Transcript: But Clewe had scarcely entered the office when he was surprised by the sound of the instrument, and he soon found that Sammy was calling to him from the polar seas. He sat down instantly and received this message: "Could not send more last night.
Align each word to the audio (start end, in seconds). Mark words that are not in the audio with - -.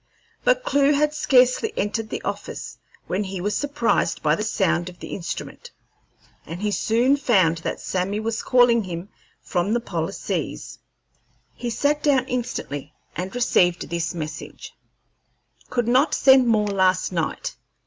But 0.43 0.63
Clewe 0.63 0.93
had 0.93 1.13
scarcely 1.13 1.71
entered 1.77 2.09
the 2.09 2.23
office 2.23 2.79
when 3.05 3.23
he 3.25 3.39
was 3.39 3.55
surprised 3.55 4.23
by 4.23 4.33
the 4.33 4.41
sound 4.43 4.89
of 4.89 4.97
the 4.97 5.09
instrument, 5.13 5.69
and 6.43 6.59
he 6.63 6.71
soon 6.71 7.15
found 7.17 7.59
that 7.59 7.79
Sammy 7.79 8.19
was 8.19 8.41
calling 8.41 8.81
to 8.81 8.89
him 8.89 9.09
from 9.43 9.73
the 9.75 9.79
polar 9.79 10.11
seas. 10.11 10.79
He 11.53 11.69
sat 11.69 12.01
down 12.01 12.25
instantly 12.25 12.95
and 13.15 13.35
received 13.35 13.89
this 13.91 14.15
message: 14.15 14.73
"Could 15.69 15.87
not 15.87 16.15
send 16.15 16.47
more 16.47 16.65
last 16.69 17.11
night. 17.11 17.55